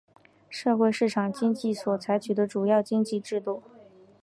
[0.49, 3.61] 社会市场经济所采取的主要经济制度。